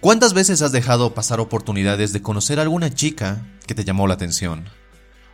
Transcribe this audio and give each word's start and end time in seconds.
¿Cuántas 0.00 0.32
veces 0.32 0.62
has 0.62 0.70
dejado 0.70 1.12
pasar 1.12 1.40
oportunidades 1.40 2.12
de 2.12 2.22
conocer 2.22 2.60
a 2.60 2.62
alguna 2.62 2.94
chica 2.94 3.44
que 3.66 3.74
te 3.74 3.82
llamó 3.82 4.06
la 4.06 4.14
atención? 4.14 4.68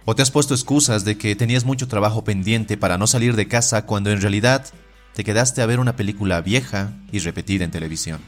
¿O 0.06 0.16
te 0.16 0.22
has 0.22 0.30
puesto 0.30 0.54
excusas 0.54 1.04
de 1.04 1.18
que 1.18 1.36
tenías 1.36 1.66
mucho 1.66 1.86
trabajo 1.86 2.24
pendiente 2.24 2.78
para 2.78 2.96
no 2.96 3.06
salir 3.06 3.36
de 3.36 3.46
casa 3.46 3.84
cuando 3.84 4.10
en 4.10 4.22
realidad 4.22 4.64
te 5.12 5.22
quedaste 5.22 5.60
a 5.60 5.66
ver 5.66 5.80
una 5.80 5.96
película 5.96 6.40
vieja 6.40 6.94
y 7.12 7.18
repetida 7.18 7.64
en 7.64 7.72
televisión? 7.72 8.20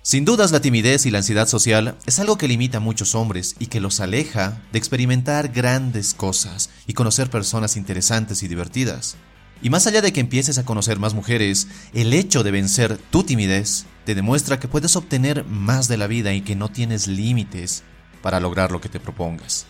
Sin 0.00 0.24
dudas 0.24 0.50
la 0.50 0.60
timidez 0.60 1.04
y 1.04 1.10
la 1.10 1.18
ansiedad 1.18 1.46
social 1.46 1.98
es 2.06 2.18
algo 2.20 2.38
que 2.38 2.48
limita 2.48 2.78
a 2.78 2.80
muchos 2.80 3.14
hombres 3.14 3.54
y 3.58 3.66
que 3.66 3.80
los 3.80 4.00
aleja 4.00 4.62
de 4.72 4.78
experimentar 4.78 5.48
grandes 5.48 6.14
cosas 6.14 6.70
y 6.86 6.94
conocer 6.94 7.28
personas 7.28 7.76
interesantes 7.76 8.42
y 8.42 8.48
divertidas. 8.48 9.16
Y 9.60 9.68
más 9.68 9.86
allá 9.86 10.00
de 10.00 10.14
que 10.14 10.20
empieces 10.20 10.56
a 10.56 10.64
conocer 10.64 10.98
más 10.98 11.12
mujeres, 11.12 11.68
el 11.92 12.14
hecho 12.14 12.42
de 12.42 12.50
vencer 12.50 12.96
tu 13.10 13.24
timidez 13.24 13.84
te 14.06 14.14
demuestra 14.14 14.60
que 14.60 14.68
puedes 14.68 14.94
obtener 14.94 15.44
más 15.44 15.88
de 15.88 15.96
la 15.96 16.06
vida 16.06 16.32
y 16.32 16.40
que 16.40 16.54
no 16.54 16.70
tienes 16.70 17.08
límites 17.08 17.82
para 18.22 18.38
lograr 18.38 18.70
lo 18.70 18.80
que 18.80 18.88
te 18.88 19.00
propongas. 19.00 19.66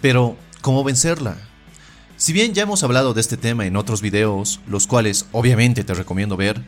Pero, 0.00 0.36
¿cómo 0.62 0.84
vencerla? 0.84 1.36
Si 2.16 2.32
bien 2.32 2.54
ya 2.54 2.62
hemos 2.62 2.84
hablado 2.84 3.14
de 3.14 3.20
este 3.20 3.36
tema 3.36 3.66
en 3.66 3.76
otros 3.76 4.00
videos, 4.00 4.60
los 4.68 4.86
cuales 4.86 5.26
obviamente 5.32 5.82
te 5.82 5.92
recomiendo 5.92 6.36
ver, 6.36 6.64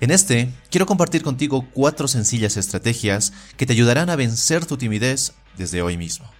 en 0.00 0.10
este 0.10 0.52
quiero 0.70 0.84
compartir 0.84 1.22
contigo 1.22 1.66
cuatro 1.72 2.06
sencillas 2.08 2.58
estrategias 2.58 3.32
que 3.56 3.64
te 3.64 3.72
ayudarán 3.72 4.10
a 4.10 4.16
vencer 4.16 4.66
tu 4.66 4.76
timidez 4.76 5.32
desde 5.56 5.80
hoy 5.80 5.96
mismo. 5.96 6.30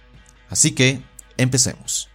Así 0.51 0.73
que, 0.73 1.01
empecemos. 1.37 2.09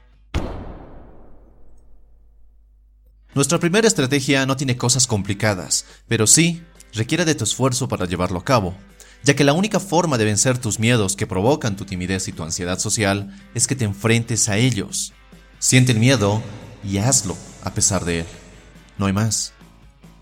Nuestra 3.34 3.58
primera 3.58 3.88
estrategia 3.88 4.46
no 4.46 4.56
tiene 4.56 4.76
cosas 4.76 5.08
complicadas, 5.08 5.86
pero 6.06 6.28
sí 6.28 6.62
requiere 6.92 7.24
de 7.24 7.34
tu 7.34 7.44
esfuerzo 7.44 7.88
para 7.88 8.06
llevarlo 8.06 8.38
a 8.38 8.44
cabo, 8.44 8.74
ya 9.22 9.34
que 9.34 9.44
la 9.44 9.52
única 9.52 9.80
forma 9.80 10.18
de 10.18 10.24
vencer 10.24 10.58
tus 10.58 10.78
miedos 10.78 11.16
que 11.16 11.26
provocan 11.26 11.76
tu 11.76 11.84
timidez 11.84 12.28
y 12.28 12.32
tu 12.32 12.42
ansiedad 12.42 12.78
social 12.78 13.34
es 13.54 13.66
que 13.66 13.76
te 13.76 13.84
enfrentes 13.84 14.48
a 14.48 14.56
ellos. 14.56 15.12
Siente 15.58 15.92
el 15.92 15.98
miedo 15.98 16.42
y 16.84 16.98
hazlo 16.98 17.36
a 17.62 17.72
pesar 17.74 18.04
de 18.04 18.20
él. 18.20 18.26
No 18.98 19.06
hay 19.06 19.12
más. 19.12 19.52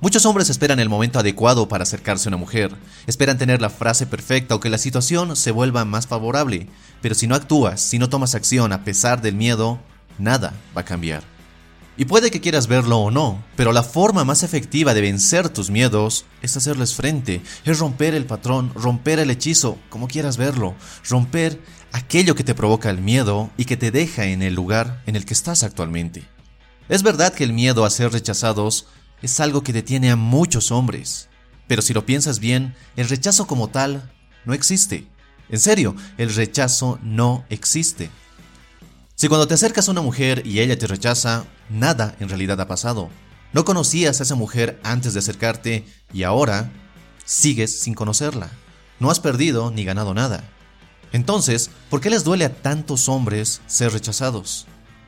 Muchos 0.01 0.27
hombres 0.27 0.51
esperan 0.51 0.81
el 0.81 0.89
momento 0.89 1.19
adecuado 1.19 1.67
para 1.69 1.85
acercarse 1.85 2.29
a 2.29 2.31
una 2.31 2.37
mujer, 2.37 2.75
esperan 3.07 3.39
tener 3.39 3.62
la 3.62 3.70
frase 3.70 4.07
perfecta 4.07 4.55
o 4.55 4.61
que 4.61 4.69
la 4.69 4.79
situación 4.79 5.35
se 5.35 5.51
vuelva 5.51 5.85
más 5.85 6.07
favorable, 6.07 6.69
pero 7.01 7.15
si 7.15 7.27
no 7.27 7.35
actúas, 7.35 7.81
si 7.81 7.98
no 7.98 8.11
tomas 8.11 8.35
acción 8.35 8.73
a 8.73 8.85
pesar 8.85 9.23
del 9.23 9.35
miedo, 9.35 9.81
nada 10.19 10.53
va 10.77 10.83
a 10.83 10.85
cambiar. 10.85 11.34
Y 11.97 12.06
puede 12.06 12.33
que 12.33 12.41
quieras 12.41 12.67
verlo 12.67 12.98
o 12.98 13.11
no, 13.12 13.45
pero 13.55 13.73
la 13.73 13.84
forma 13.84 14.25
más 14.25 14.42
efectiva 14.42 14.95
de 14.95 15.00
vencer 15.00 15.48
tus 15.48 15.70
miedos 15.70 16.25
es 16.42 16.56
hacerles 16.56 16.95
frente, 16.95 17.41
es 17.64 17.78
romper 17.78 18.14
el 18.14 18.27
patrón, 18.27 18.73
romper 18.75 19.20
el 19.20 19.31
hechizo, 19.31 19.78
como 19.91 20.09
quieras 20.09 20.36
verlo, 20.36 20.75
romper 21.09 21.61
aquello 21.92 22.34
que 22.34 22.42
te 22.42 22.56
provoca 22.56 22.91
el 22.91 23.01
miedo 23.01 23.51
y 23.56 23.67
que 23.67 23.77
te 23.77 23.92
deja 23.92 24.25
en 24.25 24.42
el 24.42 24.55
lugar 24.55 25.03
en 25.06 25.14
el 25.14 25.25
que 25.25 25.34
estás 25.34 25.62
actualmente. 25.62 26.25
Es 26.89 27.05
verdad 27.05 27.33
que 27.33 27.45
el 27.45 27.53
miedo 27.53 27.84
a 27.84 27.91
ser 27.91 28.11
rechazados 28.11 28.86
es 29.23 29.39
algo 29.39 29.62
que 29.62 29.73
detiene 29.73 30.11
a 30.11 30.17
muchos 30.17 30.73
hombres, 30.73 31.29
pero 31.69 31.81
si 31.81 31.95
lo 31.95 32.05
piensas 32.05 32.41
bien, 32.41 32.75
el 32.97 33.08
rechazo 33.08 33.47
como 33.47 33.69
tal 33.69 34.12
no 34.45 34.53
existe. 34.53 35.06
En 35.48 35.61
serio, 35.61 35.95
el 36.19 36.34
rechazo 36.34 36.98
no 37.03 37.45
existe. 37.51 38.11
Si 39.25 39.28
cuando 39.28 39.48
te 39.48 39.55
acercas 39.55 39.89
a 39.89 39.92
una 39.92 40.03
mujer 40.03 40.47
y 40.47 40.61
ella 40.61 40.78
te 40.78 40.86
rechaza, 40.86 41.47
nada 41.70 42.14
en 42.20 42.28
realidad 42.28 42.61
ha 42.61 42.69
pasado. 42.69 43.08
No 43.55 43.64
conocías 43.64 44.20
a 44.20 44.22
esa 44.22 44.34
mujer 44.34 44.78
antes 44.84 45.14
de 45.14 45.20
acercarte 45.20 45.86
y 46.12 46.25
ahora 46.25 46.70
sigues 47.25 47.80
sin 47.80 47.95
conocerla. 47.95 48.50
No 49.00 49.11
has 49.11 49.20
perdido 49.20 49.70
ni 49.70 49.83
ganado 49.83 50.12
nada. 50.12 50.45
Entonces, 51.11 51.70
¿por 51.89 52.02
qué 52.02 52.11
les 52.11 52.22
duele 52.22 52.45
a 52.45 52.55
tantos 52.55 53.08
hombres 53.08 53.62
ser 53.67 53.95
rechazados? 53.95 54.67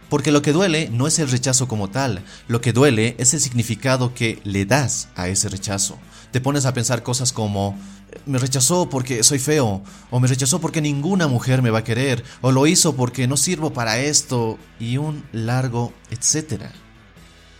Porque 0.08 0.30
lo 0.30 0.42
que 0.42 0.52
duele 0.52 0.88
no 0.90 1.06
es 1.06 1.18
el 1.18 1.30
rechazo 1.30 1.66
como 1.66 1.90
tal, 1.90 2.22
lo 2.46 2.60
que 2.60 2.72
duele 2.72 3.16
es 3.18 3.34
el 3.34 3.40
significado 3.40 4.14
que 4.14 4.40
le 4.44 4.64
das 4.64 5.08
a 5.16 5.28
ese 5.28 5.48
rechazo. 5.48 5.98
Te 6.30 6.40
pones 6.40 6.64
a 6.64 6.74
pensar 6.74 7.02
cosas 7.02 7.32
como, 7.32 7.76
me 8.24 8.38
rechazó 8.38 8.88
porque 8.88 9.24
soy 9.24 9.38
feo, 9.38 9.82
o 10.10 10.20
me 10.20 10.28
rechazó 10.28 10.60
porque 10.60 10.80
ninguna 10.80 11.26
mujer 11.26 11.60
me 11.60 11.70
va 11.70 11.80
a 11.80 11.84
querer, 11.84 12.22
o 12.40 12.52
lo 12.52 12.66
hizo 12.68 12.94
porque 12.94 13.26
no 13.26 13.36
sirvo 13.36 13.72
para 13.72 13.98
esto, 13.98 14.58
y 14.78 14.96
un 14.96 15.24
largo 15.32 15.92
etcétera. 16.10 16.72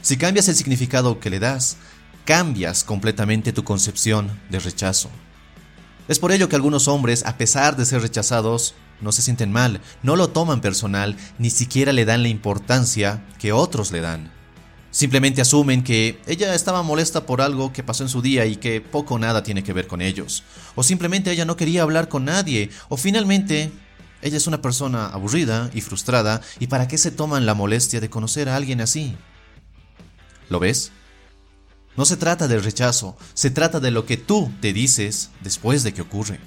Si 0.02 0.16
cambias 0.16 0.48
el 0.48 0.54
significado 0.54 1.18
que 1.18 1.30
le 1.30 1.40
das, 1.40 1.78
cambias 2.24 2.84
completamente 2.84 3.52
tu 3.52 3.64
concepción 3.64 4.38
de 4.50 4.60
rechazo. 4.60 5.10
Es 6.06 6.20
por 6.20 6.30
ello 6.30 6.48
que 6.48 6.54
algunos 6.54 6.86
hombres, 6.86 7.24
a 7.26 7.36
pesar 7.36 7.76
de 7.76 7.84
ser 7.84 8.02
rechazados, 8.02 8.74
no 9.00 9.12
se 9.12 9.22
sienten 9.22 9.52
mal, 9.52 9.80
no 10.02 10.16
lo 10.16 10.30
toman 10.30 10.60
personal, 10.60 11.16
ni 11.38 11.50
siquiera 11.50 11.92
le 11.92 12.04
dan 12.04 12.22
la 12.22 12.28
importancia 12.28 13.24
que 13.38 13.52
otros 13.52 13.92
le 13.92 14.00
dan. 14.00 14.32
Simplemente 14.90 15.42
asumen 15.42 15.84
que 15.84 16.18
ella 16.26 16.54
estaba 16.54 16.82
molesta 16.82 17.26
por 17.26 17.42
algo 17.42 17.70
que 17.70 17.82
pasó 17.82 18.02
en 18.02 18.08
su 18.08 18.22
día 18.22 18.46
y 18.46 18.56
que 18.56 18.80
poco 18.80 19.16
o 19.16 19.18
nada 19.18 19.42
tiene 19.42 19.62
que 19.62 19.74
ver 19.74 19.86
con 19.88 20.00
ellos. 20.00 20.42
O 20.74 20.82
simplemente 20.82 21.30
ella 21.30 21.44
no 21.44 21.56
quería 21.56 21.82
hablar 21.82 22.08
con 22.08 22.24
nadie. 22.24 22.70
O 22.88 22.96
finalmente, 22.96 23.70
ella 24.22 24.38
es 24.38 24.46
una 24.46 24.62
persona 24.62 25.08
aburrida 25.08 25.70
y 25.74 25.82
frustrada 25.82 26.40
y 26.60 26.68
para 26.68 26.88
qué 26.88 26.96
se 26.96 27.10
toman 27.10 27.44
la 27.44 27.52
molestia 27.52 28.00
de 28.00 28.08
conocer 28.08 28.48
a 28.48 28.56
alguien 28.56 28.80
así. 28.80 29.14
¿Lo 30.48 30.60
ves? 30.60 30.92
No 31.96 32.06
se 32.06 32.16
trata 32.16 32.48
del 32.48 32.64
rechazo, 32.64 33.18
se 33.34 33.50
trata 33.50 33.80
de 33.80 33.90
lo 33.90 34.06
que 34.06 34.16
tú 34.16 34.50
te 34.62 34.72
dices 34.72 35.30
después 35.42 35.82
de 35.82 35.92
que 35.92 36.00
ocurre. 36.00 36.40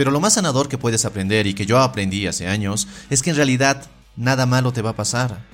Pero 0.00 0.12
lo 0.12 0.20
más 0.20 0.32
sanador 0.32 0.66
que 0.70 0.78
puedes 0.78 1.04
aprender 1.04 1.46
y 1.46 1.52
que 1.52 1.66
yo 1.66 1.78
aprendí 1.78 2.26
hace 2.26 2.48
años 2.48 2.88
es 3.10 3.20
que 3.20 3.28
en 3.28 3.36
realidad 3.36 3.84
nada 4.16 4.46
malo 4.46 4.72
te 4.72 4.80
va 4.80 4.90
a 4.90 4.96
pasar 4.96 5.44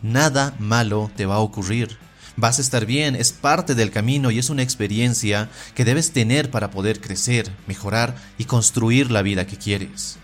nada 0.00 0.54
malo 0.58 1.10
te 1.14 1.26
va 1.26 1.34
a 1.34 1.40
ocurrir. 1.40 1.98
Vas 2.36 2.58
a 2.58 2.62
estar 2.62 2.86
bien, 2.86 3.14
es 3.14 3.32
parte 3.32 3.74
del 3.74 3.90
camino 3.90 4.30
y 4.30 4.38
es 4.38 4.48
una 4.48 4.62
experiencia 4.62 5.50
que 5.74 5.84
debes 5.84 6.12
tener 6.12 6.50
para 6.50 6.70
poder 6.70 7.02
crecer, 7.02 7.52
mejorar 7.66 8.16
y 8.38 8.46
construir 8.46 9.10
la 9.10 9.20
vida 9.20 9.46
que 9.46 9.58
quieres. 9.58 10.16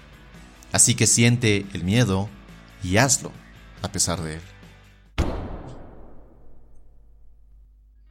Así 0.73 0.95
que 0.95 1.06
siente 1.06 1.67
el 1.75 1.85
miedo 1.85 2.31
y 2.83 2.97
hazlo 2.97 3.33
a 3.83 3.93
pesar 3.93 4.23
de 4.23 4.37
él. 4.37 4.41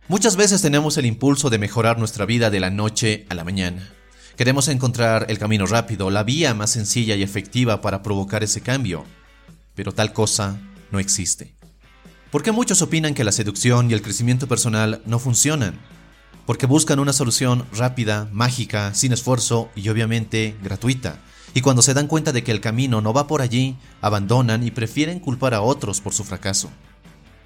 Muchas 0.07 0.35
veces 0.35 0.61
tenemos 0.61 0.99
el 0.99 1.07
impulso 1.07 1.49
de 1.49 1.57
mejorar 1.57 1.97
nuestra 1.97 2.27
vida 2.27 2.51
de 2.51 2.59
la 2.59 2.69
noche 2.69 3.25
a 3.31 3.33
la 3.33 3.43
mañana. 3.43 3.96
Queremos 4.37 4.67
encontrar 4.67 5.25
el 5.29 5.39
camino 5.39 5.65
rápido, 5.65 6.11
la 6.11 6.21
vía 6.21 6.53
más 6.53 6.69
sencilla 6.69 7.15
y 7.15 7.23
efectiva 7.23 7.81
para 7.81 8.03
provocar 8.03 8.43
ese 8.43 8.61
cambio, 8.61 9.03
pero 9.73 9.93
tal 9.93 10.13
cosa 10.13 10.59
no 10.91 10.99
existe. 10.99 11.55
¿Por 12.29 12.43
qué 12.43 12.51
muchos 12.51 12.83
opinan 12.83 13.15
que 13.15 13.23
la 13.23 13.31
seducción 13.31 13.89
y 13.89 13.95
el 13.95 14.03
crecimiento 14.03 14.47
personal 14.47 15.01
no 15.07 15.17
funcionan? 15.17 15.79
Porque 16.45 16.67
buscan 16.67 16.99
una 16.99 17.13
solución 17.13 17.65
rápida, 17.73 18.29
mágica, 18.31 18.93
sin 18.93 19.11
esfuerzo 19.11 19.71
y 19.75 19.89
obviamente 19.89 20.55
gratuita. 20.61 21.17
Y 21.55 21.61
cuando 21.61 21.81
se 21.81 21.95
dan 21.95 22.05
cuenta 22.05 22.31
de 22.31 22.43
que 22.43 22.51
el 22.51 22.61
camino 22.61 23.01
no 23.01 23.13
va 23.13 23.25
por 23.25 23.41
allí, 23.41 23.75
abandonan 24.01 24.61
y 24.61 24.69
prefieren 24.69 25.19
culpar 25.19 25.55
a 25.55 25.61
otros 25.61 25.99
por 25.99 26.13
su 26.13 26.23
fracaso. 26.23 26.69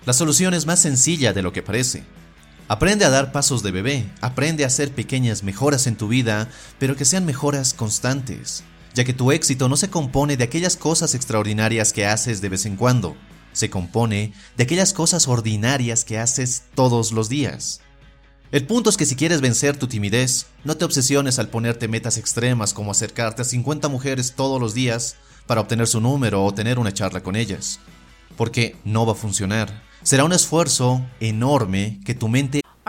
La 0.06 0.12
solución 0.12 0.54
es 0.54 0.66
más 0.66 0.82
sencilla 0.82 1.32
de 1.32 1.42
lo 1.42 1.54
que 1.54 1.64
parece. 1.64 2.04
Aprende 2.72 3.04
a 3.04 3.10
dar 3.10 3.34
pasos 3.34 3.64
de 3.64 3.72
bebé, 3.72 4.10
aprende 4.22 4.64
a 4.64 4.68
hacer 4.68 4.96
pequeñas 4.96 5.44
mejoras 5.44 5.88
en 5.88 5.98
tu 5.98 6.08
vida, 6.08 6.48
pero 6.80 6.96
que 6.96 7.04
sean 7.04 7.26
mejoras 7.26 7.74
constantes, 7.74 8.64
ya 8.94 9.04
que 9.04 9.12
tu 9.12 9.34
éxito 9.34 9.68
no 9.68 9.76
se 9.76 9.90
compone 9.90 10.38
de 10.38 10.46
aquellas 10.46 10.78
cosas 10.78 11.14
extraordinarias 11.14 11.92
que 11.92 12.06
haces 12.06 12.40
de 12.40 12.48
vez 12.48 12.66
en 12.66 12.78
cuando, 12.78 13.18
se 13.52 13.70
compone 13.70 14.32
de 14.56 14.64
aquellas 14.64 14.94
cosas 14.94 15.28
ordinarias 15.28 16.06
que 16.06 16.18
haces 16.18 16.64
todos 16.74 17.12
los 17.12 17.28
días. 17.28 17.82
El 18.54 18.66
punto 18.66 18.90
es 18.90 18.96
que 18.96 19.06
si 19.06 19.18
quieres 19.18 19.42
vencer 19.42 19.76
tu 19.76 19.88
timidez, 19.88 20.46
no 20.64 20.78
te 20.78 20.86
obsesiones 20.86 21.40
al 21.40 21.50
ponerte 21.50 21.90
metas 21.90 22.18
extremas 22.18 22.74
como 22.74 22.92
acercarte 22.92 23.42
a 23.42 23.44
50 23.44 23.90
mujeres 23.90 24.32
todos 24.34 24.62
los 24.62 24.74
días 24.74 25.18
para 25.46 25.60
obtener 25.60 25.88
su 25.88 26.00
número 26.00 26.46
o 26.46 26.54
tener 26.54 26.80
una 26.80 26.94
charla 26.94 27.22
con 27.22 27.36
ellas, 27.36 27.82
porque 28.38 28.78
no 28.86 29.06
va 29.06 29.12
a 29.12 29.16
funcionar. 29.16 29.92
Será 30.04 30.24
un 30.24 30.34
esfuerzo 30.34 31.06
enorme 31.20 32.00
que 32.06 32.16
tu 32.16 32.28
mente 32.28 32.61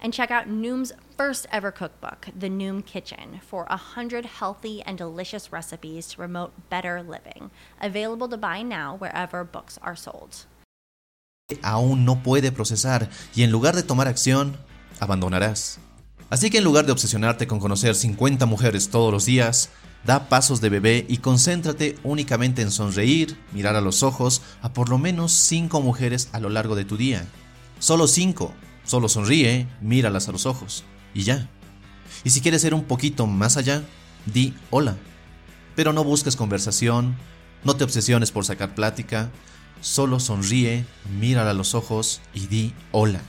And 0.00 0.12
check 0.12 0.30
out 0.30 0.48
Noom's 0.48 0.92
first 1.16 1.46
ever 1.50 1.70
cookbook, 1.70 2.28
The 2.38 2.48
Noom 2.48 2.84
Kitchen, 2.84 3.40
for 3.40 3.66
100 3.68 4.24
healthy 4.24 4.82
and 4.82 4.96
delicious 4.96 5.52
recipes 5.52 6.08
to 6.08 6.16
promote 6.16 6.52
better 6.70 7.02
living. 7.02 7.50
Available 7.80 8.28
to 8.28 8.36
buy 8.36 8.62
now 8.62 8.96
wherever 8.96 9.44
books 9.44 9.78
are 9.82 9.96
sold. 9.96 10.46
Aún 11.62 12.04
no 12.04 12.22
puede 12.22 12.52
procesar 12.52 13.08
y 13.34 13.42
en 13.42 13.50
lugar 13.50 13.74
de 13.74 13.82
tomar 13.82 14.06
acción, 14.06 14.56
abandonarás. 15.00 15.80
Así 16.30 16.50
que 16.50 16.58
en 16.58 16.64
lugar 16.64 16.84
de 16.84 16.92
obsesionarte 16.92 17.46
con 17.46 17.58
conocer 17.58 17.94
50 17.94 18.44
mujeres 18.44 18.90
todos 18.90 19.10
los 19.10 19.24
días, 19.24 19.70
da 20.04 20.28
pasos 20.28 20.60
de 20.60 20.68
bebé 20.68 21.06
y 21.08 21.18
concéntrate 21.18 21.98
únicamente 22.04 22.62
en 22.62 22.70
sonreír, 22.70 23.38
mirar 23.52 23.76
a 23.76 23.80
los 23.80 24.02
ojos 24.02 24.42
a 24.60 24.72
por 24.72 24.90
lo 24.90 24.98
menos 24.98 25.32
5 25.32 25.80
mujeres 25.80 26.28
a 26.32 26.40
lo 26.40 26.50
largo 26.50 26.76
de 26.76 26.84
tu 26.84 26.96
día. 26.96 27.26
Solo 27.78 28.06
5 28.06 28.52
Solo 28.88 29.10
sonríe, 29.10 29.68
míralas 29.82 30.30
a 30.30 30.32
los 30.32 30.46
ojos 30.46 30.82
y 31.12 31.22
ya. 31.22 31.46
Y 32.24 32.30
si 32.30 32.40
quieres 32.40 32.64
ir 32.64 32.72
un 32.72 32.84
poquito 32.84 33.26
más 33.26 33.58
allá, 33.58 33.82
di 34.24 34.54
hola. 34.70 34.96
Pero 35.76 35.92
no 35.92 36.04
busques 36.04 36.36
conversación, 36.36 37.14
no 37.64 37.76
te 37.76 37.84
obsesiones 37.84 38.32
por 38.32 38.46
sacar 38.46 38.74
plática, 38.74 39.30
solo 39.82 40.20
sonríe, 40.20 40.86
mírala 41.20 41.50
a 41.50 41.54
los 41.54 41.74
ojos 41.74 42.22
y 42.32 42.46
di 42.46 42.72
hola. 42.90 43.20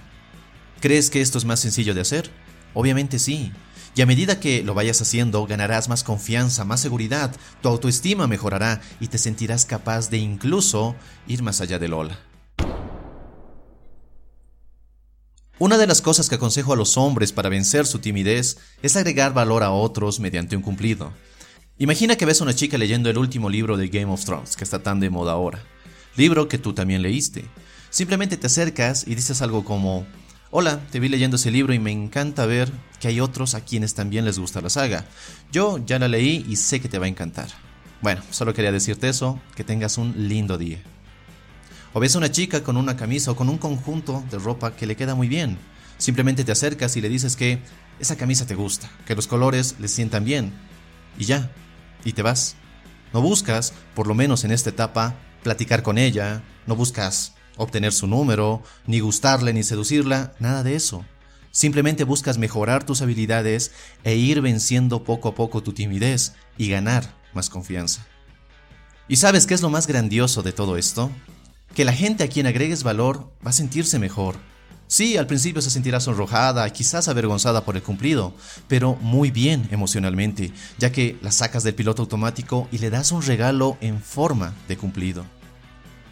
¿Crees 0.79 1.09
que 1.09 1.19
esto 1.19 1.37
es 1.37 1.43
más 1.43 1.59
sencillo 1.59 1.93
de 1.93 2.01
hacer? 2.01 2.31
Obviamente 2.73 3.19
sí. 3.19 3.51
Y 3.97 4.01
a 4.01 4.05
medida 4.05 4.39
que 4.39 4.63
lo 4.63 4.73
vayas 4.73 5.01
haciendo, 5.01 5.45
ganarás 5.45 5.89
más 5.89 6.05
confianza, 6.05 6.63
más 6.63 6.79
seguridad, 6.79 7.35
tu 7.61 7.67
autoestima 7.67 8.27
mejorará 8.27 8.79
y 9.01 9.09
te 9.09 9.17
sentirás 9.17 9.65
capaz 9.65 10.09
de 10.09 10.19
incluso 10.19 10.95
ir 11.27 11.43
más 11.43 11.59
allá 11.59 11.79
del 11.79 11.95
hola. 11.95 12.17
Una 15.59 15.77
de 15.77 15.87
las 15.87 16.01
cosas 16.01 16.29
que 16.29 16.35
aconsejo 16.35 16.71
a 16.71 16.77
los 16.77 16.95
hombres 16.95 17.33
para 17.33 17.49
vencer 17.49 17.85
su 17.85 17.99
timidez 17.99 18.59
es 18.81 18.95
agregar 18.95 19.33
valor 19.33 19.61
a 19.61 19.71
otros 19.71 20.21
mediante 20.21 20.55
un 20.55 20.61
cumplido. 20.61 21.11
Imagina 21.77 22.15
que 22.15 22.25
ves 22.25 22.39
a 22.39 22.45
una 22.45 22.55
chica 22.55 22.77
leyendo 22.77 23.09
el 23.09 23.17
último 23.17 23.49
libro 23.49 23.75
de 23.75 23.89
Game 23.89 24.11
of 24.13 24.23
Thrones, 24.23 24.55
que 24.55 24.63
está 24.63 24.81
tan 24.81 25.01
de 25.01 25.09
moda 25.09 25.33
ahora. 25.33 25.61
Libro 26.15 26.47
que 26.47 26.59
tú 26.59 26.71
también 26.71 27.01
leíste. 27.01 27.43
Simplemente 27.89 28.37
te 28.37 28.47
acercas 28.47 29.05
y 29.05 29.15
dices 29.15 29.41
algo 29.41 29.65
como, 29.65 30.07
Hola, 30.49 30.79
te 30.91 31.01
vi 31.01 31.09
leyendo 31.09 31.35
ese 31.35 31.51
libro 31.51 31.73
y 31.73 31.79
me 31.79 31.91
encanta 31.91 32.45
ver 32.45 32.71
que 33.01 33.09
hay 33.09 33.19
otros 33.19 33.53
a 33.53 33.65
quienes 33.65 33.93
también 33.93 34.23
les 34.23 34.39
gusta 34.39 34.61
la 34.61 34.69
saga. 34.69 35.07
Yo 35.51 35.77
ya 35.85 35.99
la 35.99 36.07
leí 36.07 36.45
y 36.47 36.55
sé 36.55 36.79
que 36.79 36.87
te 36.87 36.99
va 36.99 37.05
a 37.05 37.09
encantar. 37.09 37.49
Bueno, 38.01 38.21
solo 38.31 38.53
quería 38.53 38.71
decirte 38.71 39.09
eso, 39.09 39.41
que 39.57 39.65
tengas 39.65 39.97
un 39.97 40.29
lindo 40.29 40.57
día. 40.57 40.81
O 41.93 41.99
ves 41.99 42.15
a 42.15 42.19
una 42.19 42.31
chica 42.31 42.63
con 42.63 42.77
una 42.77 42.95
camisa 42.95 43.31
o 43.31 43.35
con 43.35 43.49
un 43.49 43.57
conjunto 43.57 44.23
de 44.29 44.37
ropa 44.37 44.75
que 44.75 44.85
le 44.85 44.95
queda 44.95 45.15
muy 45.15 45.27
bien. 45.27 45.57
Simplemente 45.97 46.43
te 46.43 46.51
acercas 46.51 46.95
y 46.95 47.01
le 47.01 47.09
dices 47.09 47.35
que 47.35 47.59
esa 47.99 48.15
camisa 48.15 48.45
te 48.45 48.55
gusta, 48.55 48.89
que 49.05 49.15
los 49.15 49.27
colores 49.27 49.75
le 49.79 49.87
sientan 49.87 50.23
bien. 50.23 50.53
Y 51.17 51.25
ya, 51.25 51.51
y 52.05 52.13
te 52.13 52.21
vas. 52.21 52.55
No 53.11 53.21
buscas, 53.21 53.73
por 53.95 54.07
lo 54.07 54.13
menos 54.13 54.43
en 54.43 54.51
esta 54.51 54.69
etapa, 54.69 55.15
platicar 55.43 55.83
con 55.83 55.97
ella, 55.97 56.43
no 56.67 56.75
buscas 56.75 57.33
obtener 57.57 57.91
su 57.91 58.07
número, 58.07 58.63
ni 58.85 58.99
gustarle, 58.99 59.51
ni 59.51 59.63
seducirla, 59.63 60.33
nada 60.39 60.63
de 60.63 60.75
eso. 60.75 61.03
Simplemente 61.51 62.03
buscas 62.03 62.37
mejorar 62.37 62.85
tus 62.85 63.01
habilidades 63.01 63.71
e 64.03 64.15
ir 64.15 64.41
venciendo 64.41 65.03
poco 65.03 65.29
a 65.29 65.35
poco 65.35 65.63
tu 65.63 65.73
timidez 65.73 66.33
y 66.57 66.69
ganar 66.69 67.15
más 67.33 67.49
confianza. 67.49 68.05
¿Y 69.07 69.15
sabes 69.15 69.47
qué 69.47 69.55
es 69.55 69.61
lo 69.61 69.69
más 69.69 69.87
grandioso 69.87 70.43
de 70.43 70.53
todo 70.53 70.77
esto? 70.77 71.11
Que 71.79 71.85
la 71.85 71.93
gente 71.93 72.25
a 72.25 72.27
quien 72.27 72.45
agregues 72.45 72.83
valor 72.83 73.31
va 73.37 73.51
a 73.51 73.53
sentirse 73.53 73.99
mejor. 73.99 74.35
Sí, 74.87 75.15
al 75.15 75.27
principio 75.27 75.61
se 75.61 75.69
sentirá 75.69 76.01
sonrojada, 76.01 76.69
quizás 76.73 77.07
avergonzada 77.07 77.63
por 77.63 77.77
el 77.77 77.83
cumplido, 77.83 78.35
pero 78.67 78.95
muy 78.95 79.31
bien 79.31 79.65
emocionalmente, 79.71 80.51
ya 80.77 80.91
que 80.91 81.17
la 81.21 81.31
sacas 81.31 81.63
del 81.63 81.75
piloto 81.75 82.01
automático 82.01 82.67
y 82.73 82.79
le 82.79 82.89
das 82.89 83.13
un 83.13 83.21
regalo 83.21 83.77
en 83.79 84.01
forma 84.01 84.53
de 84.67 84.75
cumplido. 84.75 85.23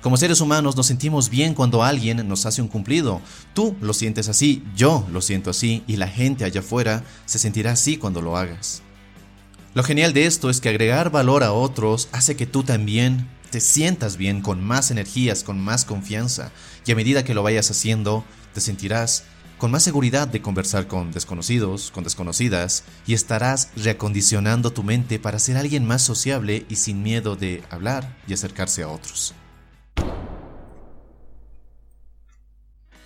Como 0.01 0.15
seres 0.15 0.39
humanos 0.39 0.77
nos 0.77 0.87
sentimos 0.87 1.29
bien 1.29 1.53
cuando 1.53 1.83
alguien 1.83 2.25
nos 2.29 2.45
hace 2.45 2.61
un 2.61 2.69
cumplido. 2.69 3.19
Tú 3.53 3.75
lo 3.81 3.93
sientes 3.93 4.29
así, 4.29 4.63
yo 4.73 5.05
lo 5.11 5.19
siento 5.19 5.49
así 5.49 5.83
y 5.85 5.97
la 5.97 6.07
gente 6.07 6.45
allá 6.45 6.61
afuera 6.61 7.03
se 7.25 7.39
sentirá 7.39 7.73
así 7.73 7.97
cuando 7.97 8.21
lo 8.21 8.37
hagas. 8.37 8.83
Lo 9.73 9.83
genial 9.83 10.11
de 10.11 10.25
esto 10.27 10.49
es 10.49 10.59
que 10.59 10.69
agregar 10.69 11.11
valor 11.11 11.43
a 11.43 11.51
otros 11.51 12.07
hace 12.11 12.35
que 12.35 12.47
tú 12.47 12.63
también 12.63 13.29
te 13.49 13.59
sientas 13.59 14.17
bien, 14.17 14.41
con 14.41 14.63
más 14.63 14.91
energías, 14.91 15.43
con 15.43 15.59
más 15.59 15.85
confianza, 15.85 16.51
y 16.85 16.91
a 16.91 16.95
medida 16.95 17.23
que 17.23 17.33
lo 17.33 17.43
vayas 17.43 17.71
haciendo, 17.71 18.23
te 18.53 18.61
sentirás 18.61 19.23
con 19.57 19.71
más 19.71 19.83
seguridad 19.83 20.27
de 20.27 20.41
conversar 20.41 20.87
con 20.87 21.11
desconocidos, 21.11 21.91
con 21.91 22.03
desconocidas, 22.03 22.83
y 23.07 23.13
estarás 23.13 23.69
reacondicionando 23.75 24.71
tu 24.71 24.83
mente 24.83 25.19
para 25.19 25.39
ser 25.39 25.57
alguien 25.57 25.85
más 25.85 26.03
sociable 26.03 26.65
y 26.69 26.75
sin 26.75 27.01
miedo 27.01 27.35
de 27.35 27.63
hablar 27.69 28.15
y 28.27 28.33
acercarse 28.33 28.83
a 28.83 28.89
otros. 28.89 29.33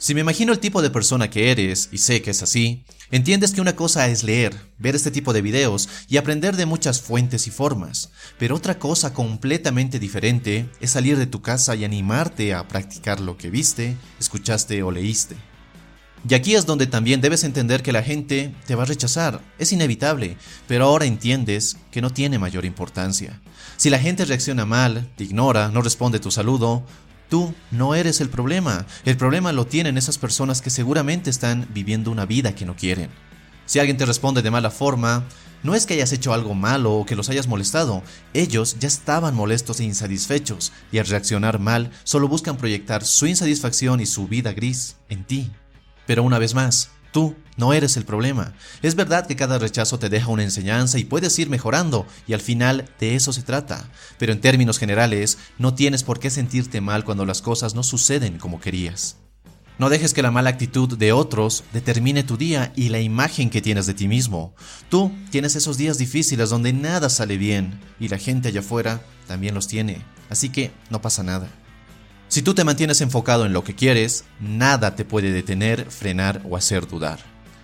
Si 0.01 0.15
me 0.15 0.21
imagino 0.21 0.51
el 0.51 0.57
tipo 0.57 0.81
de 0.81 0.89
persona 0.89 1.29
que 1.29 1.51
eres, 1.51 1.89
y 1.91 1.99
sé 1.99 2.23
que 2.23 2.31
es 2.31 2.41
así, 2.41 2.83
entiendes 3.11 3.51
que 3.51 3.61
una 3.61 3.75
cosa 3.75 4.07
es 4.07 4.23
leer, 4.23 4.59
ver 4.79 4.95
este 4.95 5.11
tipo 5.11 5.31
de 5.31 5.43
videos 5.43 5.87
y 6.09 6.17
aprender 6.17 6.55
de 6.55 6.65
muchas 6.65 6.99
fuentes 6.99 7.45
y 7.45 7.51
formas, 7.51 8.09
pero 8.39 8.55
otra 8.55 8.79
cosa 8.79 9.13
completamente 9.13 9.99
diferente 9.99 10.67
es 10.79 10.89
salir 10.89 11.19
de 11.19 11.27
tu 11.27 11.43
casa 11.43 11.75
y 11.75 11.85
animarte 11.85 12.55
a 12.55 12.67
practicar 12.67 13.19
lo 13.19 13.37
que 13.37 13.51
viste, 13.51 13.95
escuchaste 14.19 14.81
o 14.81 14.89
leíste. 14.89 15.35
Y 16.27 16.33
aquí 16.33 16.55
es 16.55 16.65
donde 16.65 16.87
también 16.87 17.21
debes 17.21 17.43
entender 17.43 17.83
que 17.83 17.91
la 17.91 18.01
gente 18.01 18.55
te 18.65 18.73
va 18.73 18.83
a 18.83 18.87
rechazar, 18.87 19.39
es 19.59 19.71
inevitable, 19.71 20.35
pero 20.67 20.85
ahora 20.85 21.05
entiendes 21.05 21.77
que 21.91 22.01
no 22.01 22.09
tiene 22.09 22.39
mayor 22.39 22.65
importancia. 22.65 23.39
Si 23.77 23.91
la 23.91 23.99
gente 23.99 24.25
reacciona 24.25 24.65
mal, 24.65 25.11
te 25.15 25.25
ignora, 25.25 25.69
no 25.69 25.83
responde 25.83 26.19
tu 26.19 26.31
saludo, 26.31 26.87
Tú 27.31 27.55
no 27.71 27.95
eres 27.95 28.19
el 28.19 28.27
problema. 28.27 28.85
El 29.05 29.15
problema 29.15 29.53
lo 29.53 29.65
tienen 29.65 29.97
esas 29.97 30.17
personas 30.17 30.61
que 30.61 30.69
seguramente 30.69 31.29
están 31.29 31.65
viviendo 31.73 32.11
una 32.11 32.25
vida 32.25 32.55
que 32.55 32.65
no 32.65 32.75
quieren. 32.75 33.09
Si 33.65 33.79
alguien 33.79 33.95
te 33.95 34.05
responde 34.05 34.41
de 34.41 34.51
mala 34.51 34.69
forma, 34.69 35.23
no 35.63 35.73
es 35.73 35.85
que 35.85 35.93
hayas 35.93 36.11
hecho 36.11 36.33
algo 36.33 36.55
malo 36.55 36.91
o 36.93 37.05
que 37.05 37.15
los 37.15 37.29
hayas 37.29 37.47
molestado. 37.47 38.03
Ellos 38.33 38.75
ya 38.81 38.89
estaban 38.89 39.33
molestos 39.33 39.79
e 39.79 39.85
insatisfechos 39.85 40.73
y 40.91 40.97
al 40.97 41.07
reaccionar 41.07 41.57
mal 41.57 41.91
solo 42.03 42.27
buscan 42.27 42.57
proyectar 42.57 43.05
su 43.05 43.27
insatisfacción 43.27 44.01
y 44.01 44.07
su 44.07 44.27
vida 44.27 44.51
gris 44.51 44.97
en 45.07 45.23
ti. 45.23 45.51
Pero 46.05 46.23
una 46.23 46.37
vez 46.37 46.53
más, 46.53 46.89
Tú 47.11 47.35
no 47.57 47.73
eres 47.73 47.97
el 47.97 48.05
problema. 48.05 48.53
Es 48.81 48.95
verdad 48.95 49.27
que 49.27 49.35
cada 49.35 49.59
rechazo 49.59 49.99
te 49.99 50.09
deja 50.09 50.29
una 50.29 50.43
enseñanza 50.43 50.97
y 50.97 51.05
puedes 51.05 51.37
ir 51.37 51.49
mejorando, 51.49 52.07
y 52.27 52.33
al 52.33 52.41
final 52.41 52.89
de 52.99 53.15
eso 53.15 53.33
se 53.33 53.43
trata. 53.43 53.89
Pero 54.17 54.31
en 54.31 54.41
términos 54.41 54.79
generales, 54.79 55.37
no 55.57 55.73
tienes 55.73 56.03
por 56.03 56.19
qué 56.19 56.29
sentirte 56.29 56.81
mal 56.81 57.03
cuando 57.03 57.25
las 57.25 57.41
cosas 57.41 57.75
no 57.75 57.83
suceden 57.83 58.37
como 58.37 58.61
querías. 58.61 59.17
No 59.77 59.89
dejes 59.89 60.13
que 60.13 60.21
la 60.21 60.31
mala 60.31 60.51
actitud 60.51 60.95
de 60.95 61.11
otros 61.11 61.63
determine 61.73 62.23
tu 62.23 62.37
día 62.37 62.71
y 62.75 62.89
la 62.89 62.99
imagen 62.99 63.49
que 63.49 63.61
tienes 63.61 63.87
de 63.87 63.95
ti 63.95 64.07
mismo. 64.07 64.53
Tú 64.89 65.11
tienes 65.31 65.55
esos 65.55 65.75
días 65.75 65.97
difíciles 65.97 66.51
donde 66.51 66.71
nada 66.71 67.09
sale 67.09 67.37
bien 67.37 67.79
y 67.99 68.07
la 68.07 68.19
gente 68.19 68.49
allá 68.49 68.59
afuera 68.59 69.01
también 69.27 69.55
los 69.55 69.67
tiene. 69.67 70.05
Así 70.29 70.49
que 70.49 70.71
no 70.91 71.01
pasa 71.01 71.23
nada. 71.23 71.47
Si 72.31 72.41
tú 72.41 72.53
te 72.53 72.63
mantienes 72.63 73.01
enfocado 73.01 73.45
en 73.45 73.51
lo 73.51 73.65
que 73.65 73.75
quieres, 73.75 74.23
nada 74.39 74.95
te 74.95 75.03
puede 75.03 75.33
detener, 75.33 75.91
frenar 75.91 76.41
o 76.49 76.55
hacer 76.55 76.87
dudar. 76.87 77.19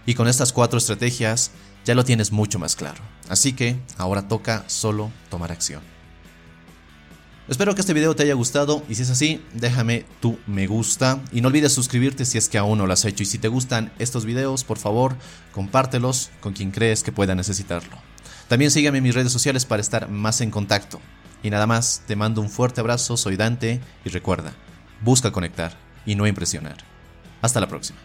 Y 0.06 0.14
con 0.14 0.28
estas 0.28 0.52
cuatro 0.52 0.78
estrategias 0.78 1.52
ya 1.86 1.96
lo 1.96 2.04
tienes 2.04 2.34
mucho 2.34 2.60
más 2.60 2.76
claro. 2.76 3.02
Así 3.30 3.54
que 3.54 3.78
ahora 3.98 4.28
toca 4.28 4.66
solo 4.68 5.10
tomar 5.30 5.54
acción. 5.54 5.82
Espero 7.48 7.76
que 7.76 7.80
este 7.80 7.94
video 7.94 8.14
te 8.14 8.24
haya 8.24 8.34
gustado 8.34 8.84
y 8.90 8.96
si 8.96 9.04
es 9.04 9.10
así, 9.10 9.42
déjame 9.54 10.06
tu 10.20 10.38
me 10.48 10.68
gusta 10.68 11.22
y 11.32 11.40
no 11.40 11.48
olvides 11.48 11.72
suscribirte 11.72 12.26
si 12.26 12.38
es 12.38 12.50
que 12.50 12.58
aún 12.58 12.78
no 12.78 12.88
lo 12.88 12.92
has 12.92 13.06
hecho 13.06 13.24
y 13.24 13.26
si 13.26 13.38
te 13.38 13.48
gustan 13.48 13.94
estos 14.00 14.26
videos, 14.26 14.66
por 14.66 14.80
favor, 14.80 15.16
compártelos 15.54 16.30
con 16.42 16.52
quien 16.52 16.72
crees 16.72 17.04
que 17.04 17.14
pueda 17.14 17.36
necesitarlo. 17.36 17.96
También 18.50 18.72
sígueme 18.72 18.98
en 18.98 19.06
mis 19.06 19.16
redes 19.16 19.32
sociales 19.32 19.64
para 19.64 19.82
estar 19.82 20.10
más 20.10 20.42
en 20.42 20.52
contacto. 20.52 21.00
Y 21.44 21.50
nada 21.50 21.68
más, 21.68 22.04
te 22.08 22.16
mando 22.16 22.42
un 22.42 22.50
fuerte 22.50 22.82
abrazo, 22.82 23.18
soy 23.18 23.38
Dante 23.38 23.80
y 24.04 24.10
recuerda, 24.10 24.54
busca 25.02 25.32
conectar 25.32 25.78
y 26.06 26.16
no 26.16 26.28
impresionar. 26.28 26.78
Hasta 27.42 27.60
la 27.60 27.68
próxima. 27.68 28.00